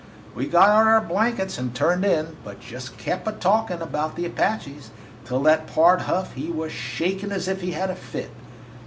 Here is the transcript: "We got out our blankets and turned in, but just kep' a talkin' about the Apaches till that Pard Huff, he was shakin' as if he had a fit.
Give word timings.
"We 0.33 0.47
got 0.47 0.69
out 0.69 0.87
our 0.87 0.99
blankets 0.99 1.59
and 1.59 1.75
turned 1.75 2.03
in, 2.03 2.35
but 2.43 2.59
just 2.59 2.97
kep' 2.97 3.27
a 3.27 3.33
talkin' 3.33 3.83
about 3.83 4.15
the 4.15 4.25
Apaches 4.25 4.89
till 5.25 5.41
that 5.43 5.67
Pard 5.67 6.01
Huff, 6.01 6.33
he 6.33 6.49
was 6.49 6.71
shakin' 6.71 7.31
as 7.31 7.47
if 7.47 7.61
he 7.61 7.73
had 7.73 7.91
a 7.91 7.95
fit. 7.95 8.31